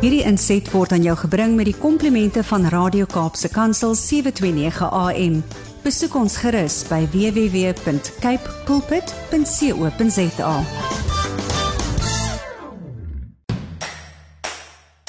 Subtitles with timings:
[0.00, 5.34] Hierdie inset word aan jou gebring met die komplimente van Radio Kaapse Kansel 729 AM.
[5.84, 10.54] Besoek ons gerus by www.cape pulpit.co.za.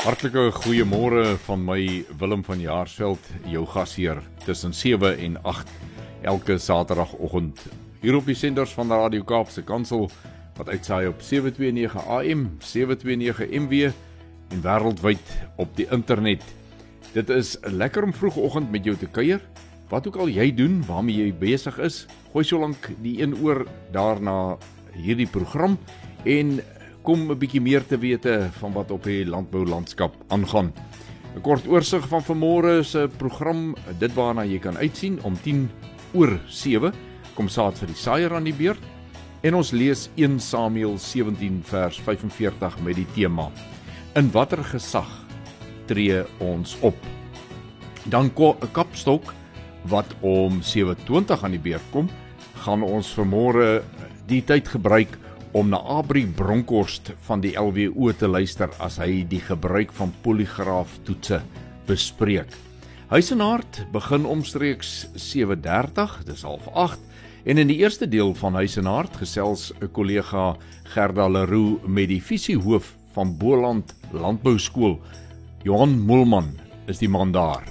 [0.03, 1.79] Hartlike goeiemôre van my
[2.19, 5.71] Willem van Jaarsveld, jou gasheer tussen 7 en 8
[6.27, 7.63] elke Saterdagoggend
[8.03, 10.09] hier op die senders van Radio Kaapse Kansel
[10.59, 13.95] wat uitsaai op 729 AM, 729 MW
[14.51, 16.43] en wêreldwyd op die internet.
[17.13, 19.41] Dit is lekker om vroegoggend met jou te kuier.
[19.91, 23.65] Wat ook al jy doen, waarmee jy besig is, gooi so lank die een oor
[23.91, 24.57] daarna
[24.95, 25.77] hierdie program
[26.23, 26.61] en
[27.03, 30.71] kom 'n bietjie meer te wete van wat op die landboulandskap aangaan.
[31.35, 35.69] 'n Kort oorsig van vanmôre se program, dit waarna jy kan uitsien om 10
[36.13, 36.93] oor 7
[37.35, 38.83] kom saad vir die saaier aan die beurt
[39.41, 43.49] en ons lees 1 Samuel 17 vers 45 met die tema
[44.11, 45.07] In watter gesag
[45.87, 46.97] tree ons op?
[48.11, 49.33] Dan 'n kapstok
[49.87, 52.09] wat om 7:20 aan die beurt kom,
[52.53, 53.83] gaan ons vanmôre
[54.27, 55.17] die tyd gebruik
[55.51, 60.99] om na Abri Bronkhorst van die LWO te luister as hy die gebruik van poligraaf
[61.03, 61.41] toetse
[61.85, 62.51] bespreek.
[63.07, 66.99] Huisenaard begin omstreeks 7:30, dis half 8
[67.45, 73.00] en in die eerste deel van Huisenaard gesels 'n kollega Gerda Leroux met die visiehoof
[73.15, 74.99] van Boland Landbou Skool.
[75.63, 76.53] Johan Mulman
[76.87, 77.63] is die man daar.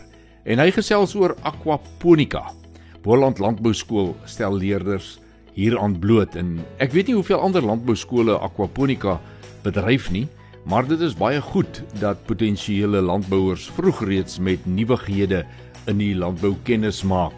[0.44, 2.46] En hy gesels oor aquaponika.
[3.02, 5.18] Boland Landbou Skool stel leerders
[5.60, 9.18] hieraan bloot en ek weet nie hoeveel ander landbou skole aquaponika
[9.64, 10.26] bedryf nie,
[10.68, 15.44] maar dit is baie goed dat potensiële landbouers vroeg reeds met nuwighede
[15.90, 17.34] in die landbou kennis maak.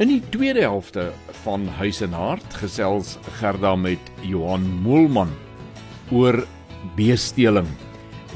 [0.00, 1.10] In die tweede helfte
[1.42, 5.32] van Huis en Hart gesels Gerda met Johan Moelman
[6.10, 6.40] oor
[6.96, 7.68] beesteling.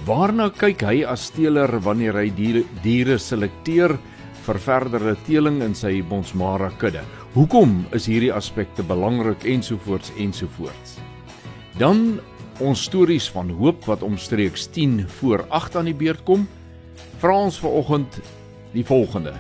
[0.05, 3.97] Waarna kyk hy as teeler wanneer hy diere, diere selekteer
[4.45, 7.05] vir verdere teeling in sy Bonsmara kudde?
[7.35, 10.99] Hoekom is hierdie aspekte belangrik ensovoorts ensovoorts?
[11.81, 12.21] Dan
[12.63, 16.45] ons stories van hoop wat omstreeks 10 voor 8 aan die beurt kom.
[17.19, 18.21] Vra ons vanoggend
[18.75, 19.33] die volgende: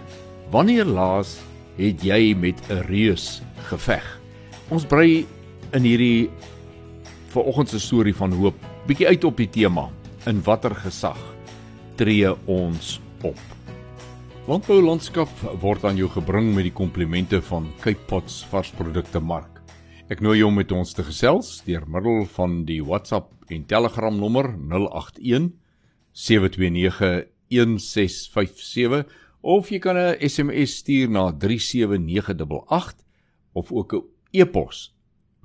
[0.51, 1.37] Wanneer laas
[1.77, 4.05] het jy met 'n reus geveg?
[4.71, 5.27] Ons brei
[5.73, 6.31] in hierdie
[7.35, 9.89] vanoggend se storie van hoop bietjie uit op die tema
[10.31, 11.19] in watter gesag
[11.99, 13.41] tree ons op.
[14.47, 15.31] Landbou landskap
[15.63, 19.63] word aan jou gebring met die komplimente van Cape Pots varsprodukte mark.
[20.13, 24.15] Ek nooi jou om met ons te gesels deur middel van die WhatsApp en Telegram
[24.15, 25.51] nommer 081
[26.13, 29.07] 729 1657
[29.43, 33.03] of jy kan 'n SMS stuur na 37988
[33.53, 34.94] of ook 'n e-pos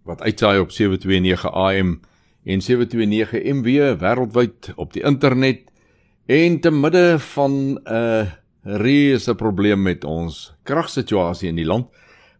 [0.03, 2.01] wat uitsaai op 729 AM
[2.43, 5.67] en 729 MW wêreldwyd op die internet
[6.27, 8.25] en te midde van 'n uh,
[8.63, 11.87] reuse probleem met ons kragsituasie in die land.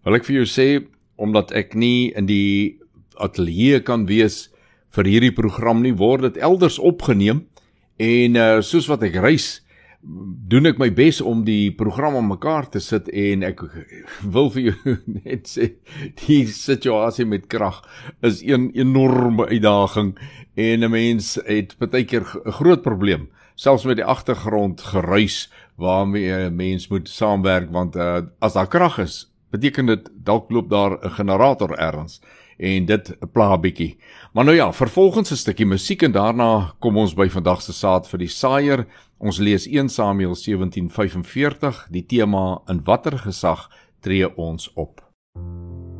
[0.03, 2.79] Wil ek vir jou sê omdat ek nie in die
[3.19, 4.49] ateljee kan wees
[4.95, 7.45] vir hierdie program nie word dit elders opgeneem
[7.97, 9.61] en uh, soos wat ek reis
[10.47, 13.63] doen ek my bes om die program aan mekaar te sit en ek
[14.35, 14.95] wil vir jou
[15.25, 15.71] net sê
[16.23, 17.81] die situasie met krag
[18.21, 20.15] is 'n enorme uitdaging
[20.55, 26.49] en 'n mens het baie keer 'n groot probleem selfs met die agtergrond geruis waarmee
[26.49, 30.97] 'n mens moet saamwerk want uh, as daar krag is beteken dit dalk loop daar
[31.01, 32.21] 'n generator ergens
[32.57, 33.97] en dit pla 'n bietjie.
[34.33, 38.07] Maar nou ja, vervolgens 'n stukkie musiek en daarna kom ons by vandag se saad
[38.07, 38.87] vir die saaier.
[39.17, 43.69] Ons lees 1 Samuel 17:45, die tema in watter gesag
[43.99, 45.01] tree ons op.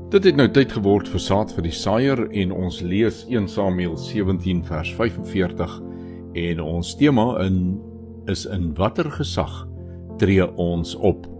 [0.10, 3.98] Dit het nou tyd geword vir saad vir die saaier en ons lees 1 Samuel
[3.98, 5.82] 17 vers 45
[6.34, 7.82] en ons tema in
[8.26, 9.68] is in watter gesag
[10.18, 11.37] tree ons op.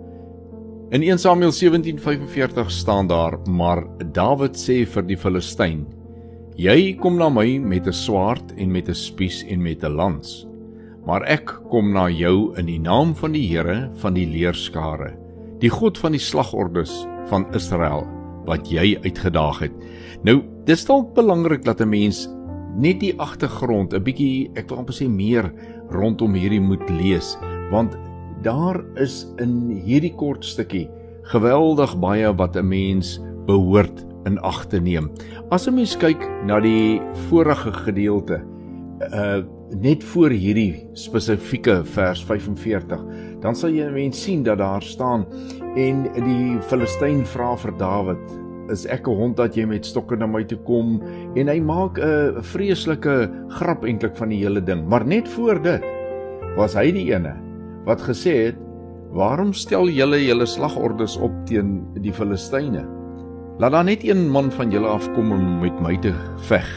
[0.90, 5.86] In 1 Samuel 17:45 staan daar: "Maar Dawid sê vir die Filistyn:
[6.56, 10.48] Jy kom na my met 'n swaard en met 'n spies en met 'n lans,
[11.06, 15.18] maar ek kom na jou in die naam van die Here van die leerskare,
[15.60, 18.08] die God van die slagordes van Israel
[18.46, 19.74] wat jy uitgedaag het."
[20.24, 22.30] Nou, dis dalk belangrik dat 'n mens
[22.78, 25.52] net die agtergrond 'n bietjie, ek wil amper sê meer
[25.90, 27.38] rondom hierdie moet lees,
[27.72, 27.98] want
[28.44, 30.88] daar is in hierdie kort stukkie
[31.32, 35.12] geweldig baie wat 'n mens behoort in ag te neem.
[35.50, 38.42] As 'n mens kyk na die vorige gedeelte,
[39.14, 43.02] uh net voor hierdie spesifieke vers 45,
[43.42, 45.26] dan sal jy mens sien dat daar staan
[45.76, 48.40] en die Filistyn vra vir Dawid,
[48.72, 51.02] "Is ek 'n hond dat jy met stokke na my toe kom?"
[51.36, 54.88] En hy maak 'n vreeslike grap eintlik van die hele ding.
[54.88, 55.84] Maar net voor dit
[56.56, 57.47] was hy die ene
[57.88, 58.58] wat gesê het,
[59.16, 62.86] "Waarom stel julle julle slagordes op teen die Filistyne?
[63.58, 66.68] Laat daar net een man van julle afkom om met my te veg."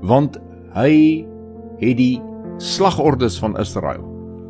[0.00, 0.38] Want
[0.74, 1.26] hy
[1.80, 2.22] het die
[2.58, 4.04] slagordes van Israel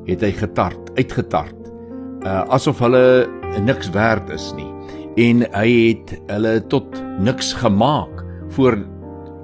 [0.04, 1.70] het hy getart, uitgetart.
[2.24, 3.26] Uh asof hulle
[3.64, 4.68] niks werd is nie.
[5.16, 8.24] En hy het hulle tot niks gemaak
[8.56, 8.78] voor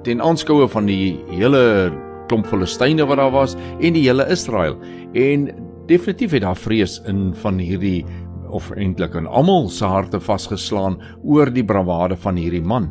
[0.03, 1.91] ten aanskoue van die hele
[2.27, 4.77] klomp Filistyne wat daar was en die hele Israel.
[5.13, 5.49] En
[5.89, 8.05] definitief het daar vrees in van hierdie
[8.51, 12.89] of eintlik in almal se harte vasgeslaan oor die bravade van hierdie man.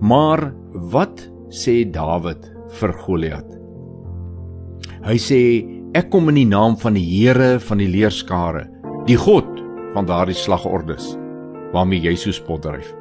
[0.00, 0.52] Maar
[0.92, 2.46] wat sê Dawid
[2.78, 3.48] vir Goliat?
[5.04, 5.40] Hy sê
[5.94, 8.66] ek kom in die naam van die Here van die leerskare,
[9.08, 9.50] die God
[9.94, 11.14] van daardie slagordes
[11.74, 12.92] waarmee jy so spotdryf.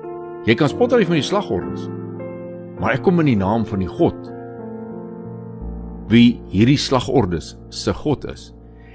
[0.48, 1.88] Jy kan spotdryf met die slagordes.
[2.82, 4.18] Maar ek kom in die naam van die God
[6.12, 8.50] wie hierdie slagordes se God is.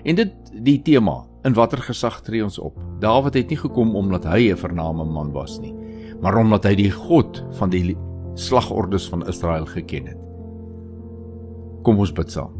[0.04, 2.76] En dit die tema in watter gesag tree ons op?
[3.00, 5.74] Dawid het nie gekom omdat hy 'n vername man was nie,
[6.20, 7.96] maar omdat hy die God van die
[8.34, 10.18] slagordes van Israel geken het.
[11.82, 12.54] Kom ons bid saam.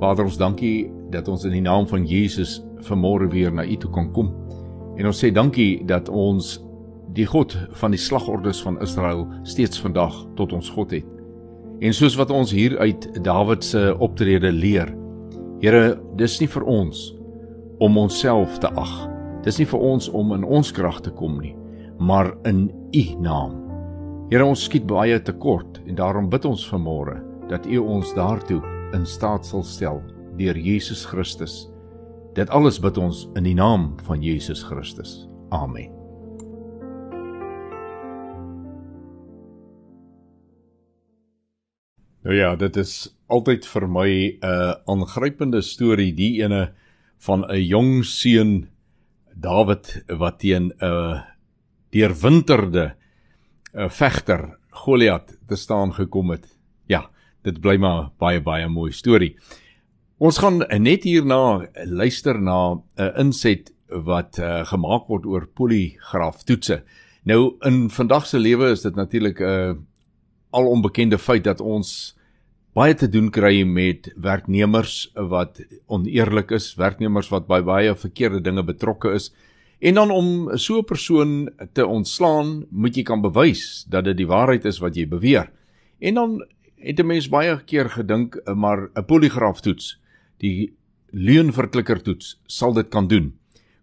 [0.00, 3.90] Vader, ons dankie dat ons in die naam van Jesus vanmôre weer na U toe
[3.90, 4.32] kan kom.
[4.96, 6.58] En ons sê dankie dat ons
[7.14, 11.06] die God van die slagordes van Israel steeds vandag tot ons God het.
[11.80, 14.97] En soos wat ons hier uit Dawid se optrede leer,
[15.58, 16.98] Here, dis nie vir ons
[17.82, 18.92] om onsself te ag.
[19.42, 21.56] Dis nie vir ons om in ons krag te kom nie,
[21.98, 23.56] maar in U naam.
[24.30, 27.16] Here, ons skiet baie tekort en daarom bid ons vanmôre
[27.50, 28.60] dat U ons daartoe
[28.94, 29.98] in staat sal stel
[30.38, 31.64] deur Jesus Christus.
[32.38, 35.24] Dit alles bid ons in die naam van Jesus Christus.
[35.50, 35.90] Amen.
[42.22, 46.72] Nou ja, dit is altyd vir my 'n uh, aangrypende storie, die ene
[47.18, 48.68] van 'n jong seun
[49.34, 51.22] Dawid wat teen 'n uh,
[51.90, 52.94] deurwinterde
[53.74, 56.46] uh, vegter Goliat te staan gekom het.
[56.86, 57.10] Ja,
[57.42, 59.36] dit bly maar baie baie mooi storie.
[60.18, 66.44] Ons gaan net hierna luister na 'n uh, inset wat uh, gemaak word oor poligraaf
[66.44, 66.82] toetse.
[67.24, 69.74] Nou in vandag se lewe is dit natuurlik 'n uh,
[70.50, 72.17] al onbekende feit dat ons
[72.74, 78.62] baie te doen kry met werknemers wat oneerlik is, werknemers wat by baie verkeerde dinge
[78.62, 79.30] betrokke is.
[79.80, 84.26] En dan om so 'n persoon te ontslaan, moet jy kan bewys dat dit die
[84.26, 85.50] waarheid is wat jy beweer.
[86.00, 86.44] En dan
[86.76, 90.00] het 'n mens baie keer gedink maar 'n poligraaftoets,
[90.38, 90.74] die
[91.10, 93.32] leuenverklikkertoets sal dit kan doen.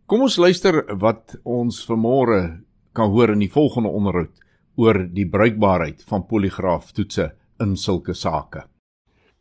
[0.05, 2.61] Kom ons luister wat ons vanmôre
[2.93, 4.39] kan hoor in die volgende onderhoud
[4.75, 8.65] oor die bruikbaarheid van poligraaftoetse in sulke sake.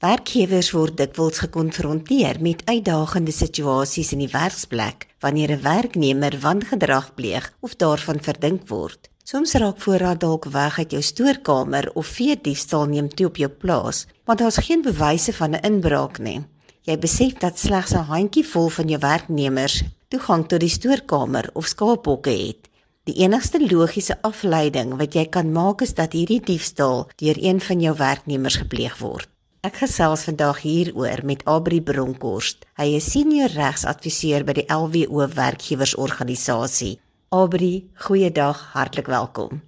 [0.05, 7.47] Werkgewers word dikwels gekonfronteer met uitdagende situasies in die werksplek wanneer 'n werknemer wangedrag pleeg
[7.65, 9.09] of daarvan verdink word.
[9.25, 13.49] Soms raak voorraad dalk weg uit jou stoorkamer of vee diefstal neem toe op jou
[13.49, 16.45] plaas, want daar's geen bewyse van 'n inbraak nie.
[16.83, 22.31] Jy besef dat slegs 'n handjievol van jou werknemers toegang tot die stoorkamer of skaapbokke
[22.31, 22.69] het.
[23.05, 27.81] Die enigste logiese afleiding wat jy kan maak is dat hierdie diefstal deur een van
[27.81, 29.29] jou werknemers gepleeg word.
[29.65, 32.67] Ek gesels vandag hieroor met Abri Bronkhorst.
[32.77, 36.99] Hy is senior regsadviseur by die LWO werkgewersorganisasie.
[37.33, 39.63] Aubrey, goeiedag, hartlik welkom.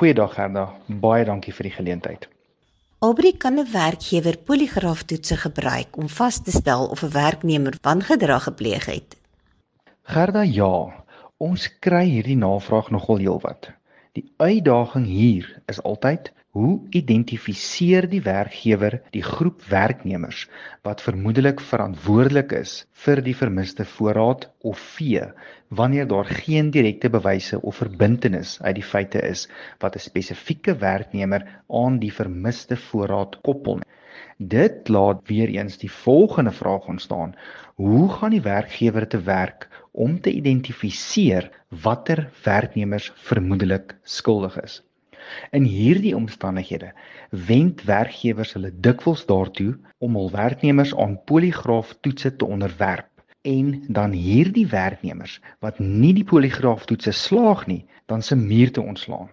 [0.00, 2.24] Goeiedag Gerda, baie dankie vir die geleentheid.
[3.04, 8.86] Aubrey kan 'n werkgewer poligraaftoetse gebruik om vas te stel of 'n werknemer wangedrag gepleeg
[8.86, 9.16] het.
[10.08, 11.04] Gerda, ja,
[11.36, 13.68] ons kry hierdie navraag nogal heelwat.
[14.12, 20.44] Die uitdaging hier is altyd hoe identifiseer die werkgewer die groep werknemers
[20.86, 22.74] wat vermoedelik verantwoordelik is
[23.06, 25.24] vir die vermiste voorraad of vee
[25.80, 29.48] wanneer daar geen direkte bewyse of verbintenis uit die feite is
[29.82, 31.48] wat 'n spesifieke werknemer
[31.82, 33.82] aan die vermiste voorraad koppel.
[34.38, 37.34] Dit laat weer eens die volgende vraag ontstaan:
[37.74, 44.82] Hoe gaan die werkgewer te werk om te identifiseer watter werknemers vermoedelik skuldig is?
[45.50, 46.92] In hierdie omstandighede
[47.30, 53.08] wend werkgewers hulle dikwels daartoe om hul werknemers aan poligraaftoetse te onderwerp
[53.44, 59.30] en dan hierdie werknemers wat nie die poligraaftoetse slaag nie, dan se muur te ontslaan.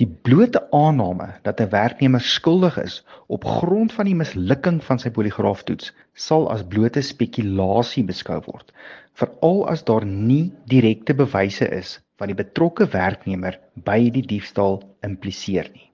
[0.00, 5.10] Die blote aanname dat 'n werknemer skuldig is op grond van die mislukking van sy
[5.10, 8.72] poligraaftoets sal as blote spekulasie beskou word,
[9.14, 15.70] veral as daar nie direkte bewyse is wat die betrokke werknemer by die diefstal impliseer
[15.74, 15.90] nie.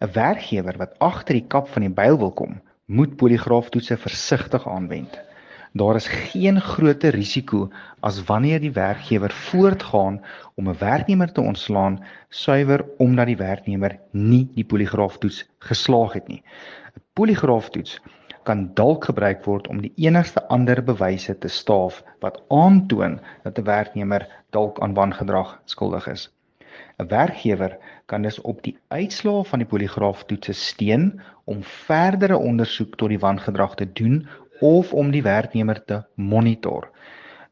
[0.00, 5.20] 'n Werkgewer wat agter die kap van die byl wil kom, moet poligraaftoetse versigtig aanwend.
[5.76, 7.64] Daar is geen groter risiko
[8.00, 10.20] as wanneer die werkgewer voortgaan
[10.54, 11.96] om 'n werknemer te ontslaan
[12.28, 16.42] suiwer omdat die werknemer nie die poligraaftoets geslaag het nie.
[16.94, 18.00] 'n Poligraaftoets
[18.42, 23.64] kan dalk gebruik word om die enigste ander bewyse te staaf wat aantoon dat 'n
[23.64, 26.30] werknemer dalk aan wangedrag skuldig is.
[26.98, 33.08] 'n Werkgewer kan dus op die uitslae van die poligraaftoetse steun om verdere ondersoek tot
[33.08, 34.28] die wangedrag te doen
[34.60, 36.90] of om die werknemer te monitor.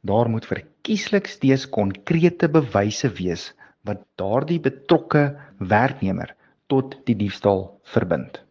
[0.00, 3.52] Daar moet verkieslik steeds konkrete bewyse wees
[3.86, 6.34] wat daardie betrokke werknemer
[6.66, 8.42] tot die diefstal verbind.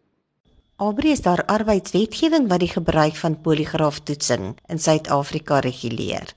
[0.82, 6.32] Albreus daar arbeidswetgewing wat die gebruik van poligraaftoetsing in Suid-Afrika reguleer.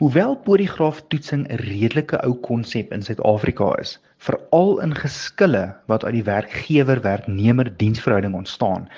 [0.00, 6.26] Hoewel poligraaftoetsing 'n redelike ou konsep in Suid-Afrika is, veral in geskille wat uit die
[6.26, 8.88] werkgewer-werknemer diensverhouding ontstaan,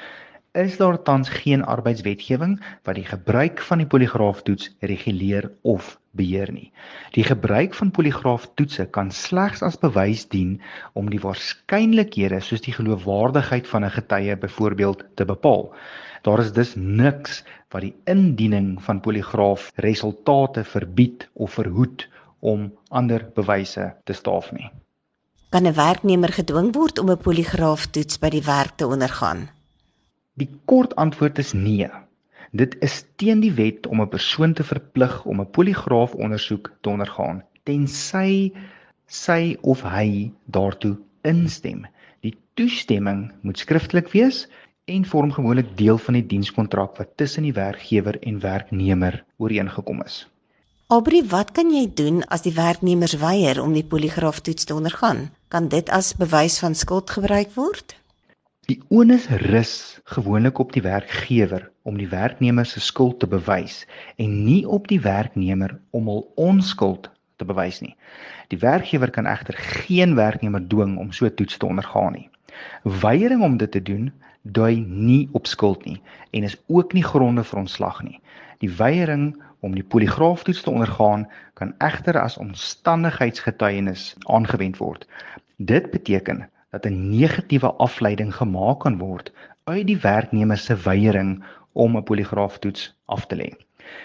[0.52, 6.72] is daar tans geen arbeidswetgewing wat die gebruik van die poligraaftoets reguleer of beheer nie.
[7.12, 10.60] Die gebruik van poligraaftoetse kan slegs as bewys dien
[10.94, 15.74] om die waarskynlikhede soos die geloofwaardigheid van 'n getuie byvoorbeeld te bepaal.
[16.22, 22.08] Daar is dus niks wat die indiening van poligraafresultate verbied of verhoed
[22.40, 24.70] om ander bewyse te staaf nie.
[25.50, 29.57] Kan 'n werknemer gedwing word om 'n poligraaftoets by die werk te ondergaan?
[30.38, 31.88] Die kort antwoord is nee.
[32.52, 37.42] Dit is teen die wet om 'n persoon te verplig om 'n poligraaf-ondersoek te ondergaan
[37.68, 38.52] tensy
[39.08, 40.96] sy of hy daartoe
[41.28, 41.84] instem.
[42.24, 44.46] Die toestemming moet skriftelik wees
[44.88, 50.26] en vorm gewoonlik deel van die dienskontrak wat tussen die werkgewer en werknemer ooreengekom is.
[50.88, 55.26] Aubrey, wat kan jy doen as die werknemers weier om die poligraaftoets te ondergaan?
[55.52, 57.97] Kan dit as bewys van skuld gebruik word?
[58.68, 63.86] Die onus rus gewoonlik op die werkgewer om die werknemer se skuld te bewys
[64.20, 67.08] en nie op die werknemer om hul onskuld
[67.40, 67.94] te bewys nie.
[68.52, 72.26] Die werkgewer kan egter geen werknemer dwing om so toets te ondergaan nie.
[72.84, 75.96] Weiering om dit te doen dui nie op skuld nie
[76.36, 78.20] en is ook nie gronde vir ontslag nie.
[78.60, 79.32] Die weiering
[79.64, 85.08] om die poligraaftoets te ondergaan kan egter as omstandigheidsgetuienis aangewend word.
[85.56, 89.32] Dit beteken dat 'n negatiewe afleiding gemaak kan word
[89.64, 93.50] uit die werknemer se weiering om 'n poligraaftoets af te lê.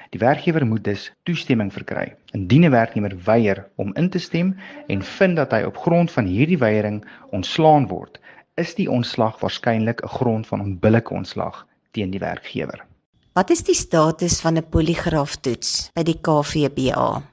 [0.10, 2.16] Die werkgewer moet dus toestemming verkry.
[2.32, 4.56] Indien 'n werknemer weier om in te stem
[4.88, 8.20] en vind dat hy op grond van hierdie weiering ontslaan word,
[8.54, 12.86] is die ontslag waarskynlik 'n grond van onbillike ontslag teen die werkgewer.
[13.34, 17.33] Wat is die status van 'n poligraaftoets by die KVBA?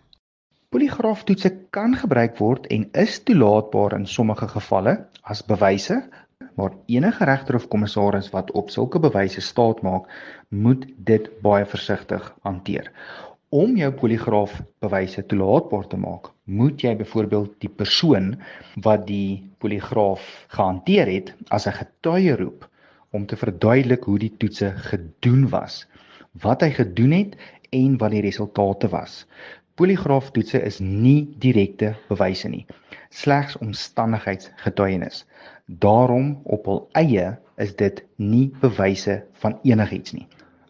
[0.71, 4.93] Poligraaftoetse kan gebruik word en is toelaatbaar in sommige gevalle
[5.33, 5.97] as bewyse,
[6.55, 10.07] maar enige regter of kommissaris wat op sulke bewyse staat maak,
[10.49, 12.93] moet dit baie versigtig hanteer.
[13.51, 14.55] Om jou poligraaf
[14.87, 18.37] bewyse toelaatbaar te maak, moet jy byvoorbeeld die persoon
[18.87, 20.23] wat die poligraaf
[20.55, 22.69] gehanteer het as 'n getuie roep
[23.11, 25.87] om te verduidelik hoe die toetse gedoen was,
[26.39, 27.35] wat hy gedoen het
[27.71, 29.27] en wat die resultate was.
[29.81, 32.67] Poligraaftoetse is nie direkte bewyse nie,
[33.17, 35.23] slegs omstandigheidsgetuienis.
[35.85, 37.31] Daarom op hul eie
[37.65, 40.27] is dit nie bewyse van enigiets nie.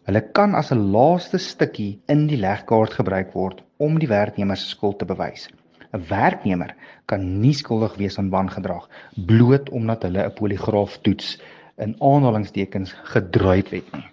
[0.07, 4.71] Hulle kan as 'n laaste stukkie in die legkaart gebruik word om die werknemer se
[4.71, 5.49] skuld te bewys.
[5.91, 6.71] 'n Werknemer
[7.05, 8.87] kan nie skuldig wees aan wangedrag
[9.33, 11.35] bloot omdat hulle 'n poligraaftoets
[11.77, 14.10] in aanhalingstekens gedruip het nie.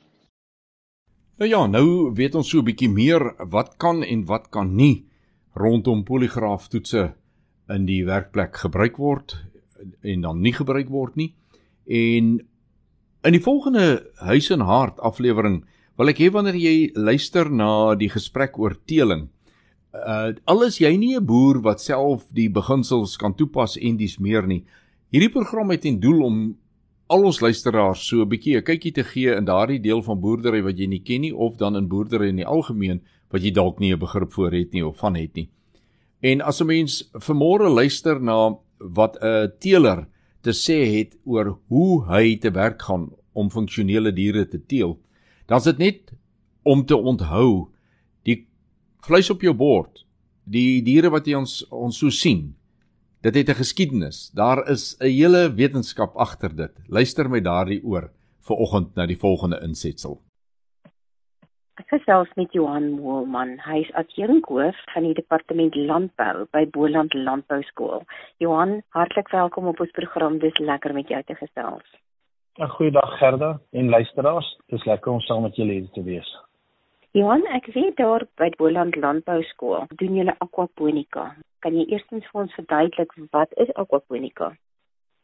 [1.39, 5.07] Nou ja, nou weet ons so 'n bietjie meer wat kan en wat kan nie
[5.55, 7.15] rondom poligraaftoetse
[7.69, 9.47] in die werkplek gebruik word
[10.03, 11.35] en dan nie gebruik word nie.
[11.87, 12.41] En
[13.23, 15.65] in die volgende huis en hart aflewering
[15.97, 19.29] wil ek hê wanneer jy luister na die gesprek oor teeling,
[19.95, 24.45] uh alles jy nie 'n boer wat self die beginsels kan toepas en dis meer
[24.47, 24.65] nie.
[25.13, 26.57] Hierdie program het ten doel om
[27.09, 30.63] al ons luisteraars so 'n bietjie 'n kykie te gee in daardie deel van boerdery
[30.63, 33.01] wat jy nie ken nie of dan in boerdery in die algemeen
[33.31, 35.49] wat jy dalk nie 'n begrip voor het nie of van het nie.
[36.21, 40.07] En as 'n mens vanmôre luister na wat 'n teeler
[40.43, 44.99] te sê het oor hoe hy te werk gaan om funksionele diere te teel,
[45.47, 46.13] dan is dit net
[46.63, 47.69] om te onthou
[48.23, 48.47] die
[49.01, 50.05] vleis op jou bord,
[50.45, 52.55] die diere wat jy ons ons so sien,
[53.21, 54.31] Dit het 'n geskiedenis.
[54.31, 56.73] Daar is 'n hele wetenskap agter dit.
[56.87, 58.11] Luister my daardie oor
[58.47, 60.21] vir oggend na die volgende insetsel.
[61.75, 63.59] Ek gesels met Johan Moelman.
[63.59, 68.03] Hy is adjunkhoof van die departement landbou by Boland Landbou Skool.
[68.37, 70.39] Johan, hartlik welkom op ons program.
[70.39, 71.87] Dis lekker met jou te gesels.
[72.59, 74.59] 'n Goeiedag Gerda en luisteraars.
[74.67, 76.48] Dis lekker om saam met julle hier te wees.
[77.17, 81.31] Johan, ek weet daar by Boland Landbou Skool doen julle aquaponika.
[81.65, 84.51] Kan jy eerstens vir ons verduidelik wat is aquaponika?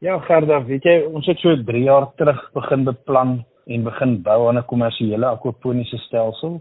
[0.01, 3.35] Ja, Gerda, weet jy, ons het so 3 jaar terug begin beplan
[3.69, 6.57] en begin bou aan 'n kommersiële aquaponiese stelsel.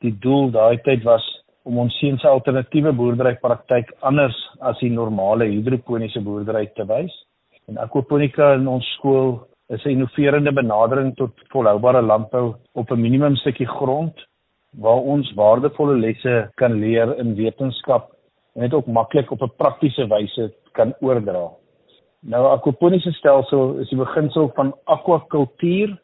[0.00, 1.26] Die doel daai tyd was
[1.64, 7.12] om ons seuns alternatiewe boerderypraktyk anders as die normale hidroponiese boerdery te wys.
[7.68, 13.36] En aquaponika in ons skool is 'n innoverende benadering tot volhoubare landbou op 'n minimum
[13.36, 14.16] stukkie grond
[14.76, 18.12] waar ons waardevolle lesse kan leer in wetenskap
[18.54, 21.50] en dit ook maklik op 'n praktiese wyse kan oordra.
[22.20, 25.98] Nou aquaponiese stelsel is die beginsel van aquakultuur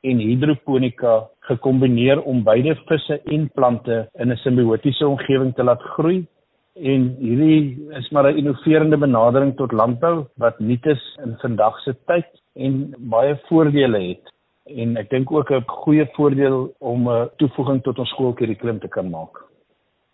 [0.00, 6.26] en hidroponika gekombineer om beide visse en plante in 'n simbiotiese omgewing te laat groei
[6.74, 11.94] en hierdie is maar 'n innoverende benadering tot landbou wat nuut is in vandag se
[12.06, 14.32] tyd en baie voordele het
[14.76, 19.10] en ek dink ook 'n goeie voordeel om 'n toevoeging tot ons skoolkurrikulum te kan
[19.10, 19.44] maak.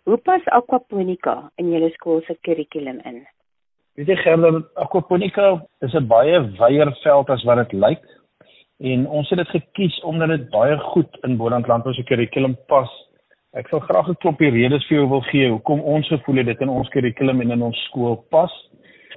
[0.03, 3.27] Hoe pas aquaponika in julle skool se kurrikulum in?
[3.95, 8.03] Weet jy Gerda, aquaponika is 'n baie wyeer veld as wat dit lyk
[8.79, 12.89] en ons het dit gekies omdat dit baie goed in Boland Landbou se kurrikulum pas.
[13.53, 16.61] Ek sal graag 'n klompie redes vir jou wil gee hoekom ons gevoel het dit
[16.61, 18.51] in ons kurrikulum en in ons skool pas.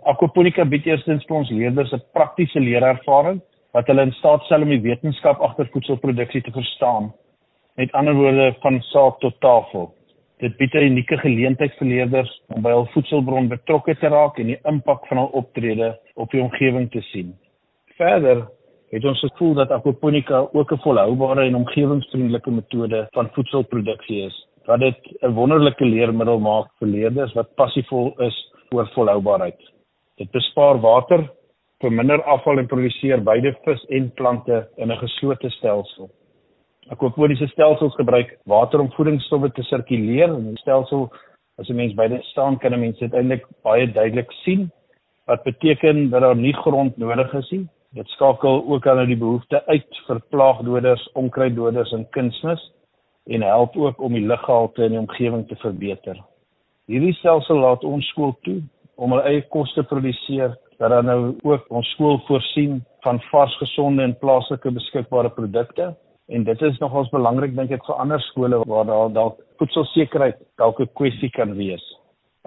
[0.02, 3.40] Aquaponika bied eerstens vir ons leerders 'n praktiese leerervaring
[3.72, 7.12] wat hulle in staat stel om die wetenskap agter voedselproduksie te verstaan.
[7.78, 9.94] Met ander woorde van saak tot tafel.
[10.40, 14.46] Dit bied 'n unieke geleentheid vir leerders om by hul voedselbron betrokke te raak en
[14.46, 17.34] die impak van hul optrede op die omgewing te sien.
[17.96, 18.48] Verder
[18.90, 24.46] het ons gevoel dat aquaponika ook 'n volhoubare en omgewingsvriendelike metode van voedselproduksie is.
[24.64, 29.60] Dat dit 'n wonderlike leermiddel maak vir leerders wat passievol is oor volhoubaarheid.
[30.16, 31.30] Dit bespaar water,
[31.80, 36.10] verminder afval en produseer beide vis en plante in 'n geslote stelsel.
[36.88, 41.10] Aquaponiese stelsels gebruik water om voedingsstowwe te sirkuleer en die stelsel
[41.58, 44.70] as 'n mens by dit staan kan 'n mens dit eintlik baie duidelik sien
[45.26, 49.64] wat beteken dat daar nie grond nodig is nie Dit skakel ook aan die behoefte
[49.66, 52.62] uit vir plaagdoders, onkruiddoders en kunsmis
[53.26, 56.20] en help ook om die luggehalte in die omgewing te verbeter.
[56.86, 58.60] Hierdie stelsel laat ons skool toe
[58.94, 63.56] om hulle eie kos te produseer, dat dan nou ook ons skool voorsien van vars,
[63.60, 65.94] gesonde en plaaslike beskikbare produkte
[66.26, 70.80] en dit is nogals belangrik dink ek vir ander skole waar daar dalk voedselsekerheid dalk
[70.80, 71.84] 'n kwessie kan wees.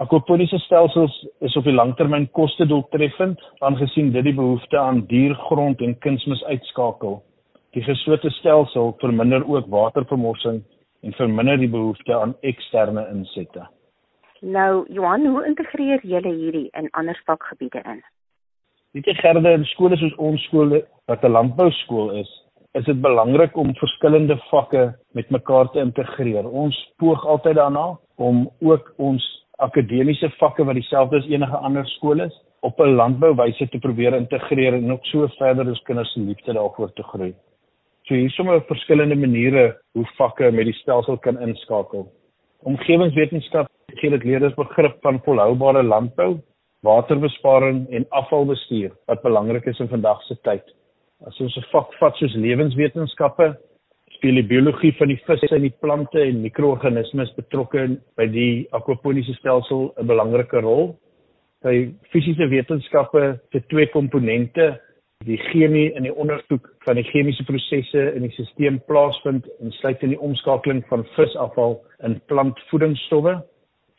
[0.02, 6.44] Aquaponiese stelsels is op die langtermyn kostedoeltreffend aangesien dit die behoefte aan diergrond en kunsmis
[6.44, 7.22] uitskakel.
[7.70, 10.62] Die geslote stelsel verminder ook watervermorsing
[11.02, 13.68] en verminder die behoefte aan eksterne insette.
[14.40, 18.02] Nou, Johan, hoe integreer julle hierdie in ander vakgebiede in?
[18.94, 20.76] Weet jy Gerde, in skole soos ons skool
[21.10, 22.28] wat 'n landbouskool is,
[22.78, 26.46] is dit belangrik om verskillende vakke met mekaar te integreer.
[26.46, 29.24] Ons poog altyd daarna om ook ons
[29.58, 34.74] akademiese vakke wat dieselfde as enige ander skool is op 'n landbouwyse te probeer integreer
[34.74, 37.34] en ook so verder as kinders se liefde daarvoor te groei.
[38.04, 42.06] So hier is sommer verskillende maniere hoe vakke met die stelsel kan inskakel.
[42.62, 46.38] Omgewingswetenskap gee dit leerders begrip van volhoubare landbou,
[46.84, 50.64] waterbesparing en afvalbestuur wat belangrik is in vandag se tyd.
[51.26, 53.54] As ons 'n vak vat soos lewenswetenskappe,
[54.16, 59.34] speel die biologie van die visse en die plante en mikroorganismes betrokke by die aquaponiese
[59.34, 60.96] stelsel 'n belangrike rol.
[61.62, 64.80] By fisiese wetenskappe se twee komponente,
[65.24, 70.02] die chemie en die ondersoek van die chemiese prosesse in die stelsel plaasvind en sluit
[70.02, 73.38] in die omskakeling van visafval in plantvoedingsstowwe.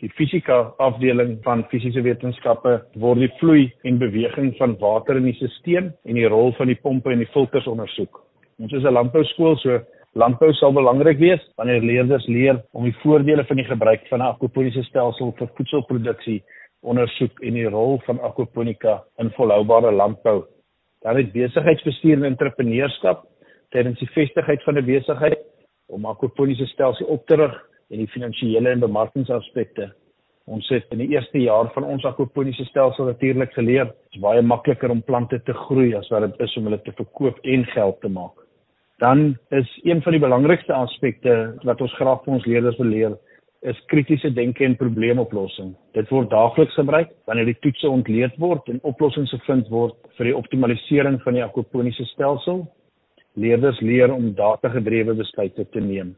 [0.04, 5.38] Die fisika afdeling van fisiese wetenskappe word die vloei en beweging van water in die
[5.40, 8.20] stelsel en die rol van die pompe en die filters ondersoek.
[8.60, 9.80] Ons is 'n landbouskool so
[10.16, 14.32] Landbou sal belangrik wees wanneer leerders leer om die voordele van die gebruik van 'n
[14.32, 16.44] aquaponiese stelsel vir voedselproduksie
[16.84, 20.46] ondersoek en die rol van aquaponika in volhoubare landbou.
[21.04, 23.26] Dan het besigheidsbestuur en entrepreneurskap
[23.72, 25.40] tydens die vestigheid van 'n besigheid
[25.88, 27.56] om aquaponiese stelsel op te rig
[27.96, 29.90] en die finansiële en bemarkingsaspekte.
[30.46, 34.44] Ons het in die eerste jaar van ons aquaponiese stelsel natuurlik geleer, dit is baie
[34.46, 38.04] makliker om plante te groei as wat dit is om hulle te verkoop en geld
[38.04, 38.46] te maak
[38.98, 43.18] dan is een van die belangrikste aspekte wat ons graag vir ons leerders wil leer
[43.66, 45.72] is kritiese denke en probleemoplossing.
[45.98, 50.36] Dit word daagliks gebruik wanneer die toetse ontleed word en oplossings gevind word vir die
[50.38, 52.62] optimalisering van die akoponiese stelsel.
[53.34, 56.14] Leerders leer om data-gedrewe besluite te neem.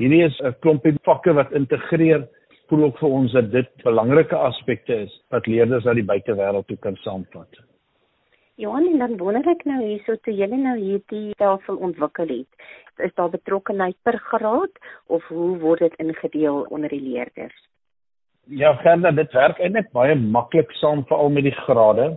[0.00, 2.28] Hierdie is 'n klompie vakke wat integreer
[2.68, 6.76] voel ook vir ons dat dit belangrike aspekte is wat leerders na die buitewêreld toe
[6.76, 7.60] kan saamvat.
[8.56, 12.64] Johan, en dan wonder ek nou hierso toe julle nou hierdie stelsel ontwikkel het,
[13.04, 17.56] is daar betrokkenheid per graad of hoe word dit ingedeel onder die leerders?
[18.46, 22.08] Ja, Gerda, dit werk eintlik baie maklik saam veral met die grade.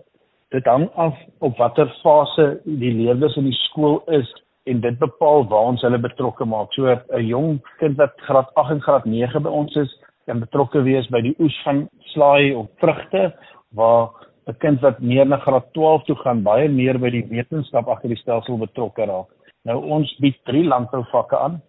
[0.52, 4.32] Dit hang af op watter fase die leerders in die skool is
[4.66, 6.74] en dit bepaal waar ons hulle betrokke maak.
[6.74, 9.92] So 'n jong kind wat graad 8 en graad 9 by ons is,
[10.26, 13.34] kan betrokke wees by die oes van slaai of vrugte
[13.76, 14.10] waar
[14.48, 18.10] 'n kind wat meer na graad 12 toe gaan baie meer by die wetenskap agter
[18.10, 19.30] die stelsel betrokke raak.
[19.66, 21.62] Nou ons bied drie landbouvakke aan.